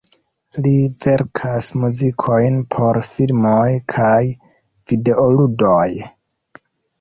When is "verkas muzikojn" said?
1.01-2.57